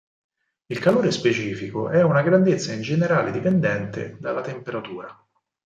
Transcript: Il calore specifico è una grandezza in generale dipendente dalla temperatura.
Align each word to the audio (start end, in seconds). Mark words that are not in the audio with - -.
Il 0.65 0.79
calore 0.79 1.11
specifico 1.11 1.89
è 1.91 2.01
una 2.01 2.23
grandezza 2.23 2.73
in 2.73 2.81
generale 2.81 3.29
dipendente 3.31 4.17
dalla 4.19 4.41
temperatura. 4.41 5.15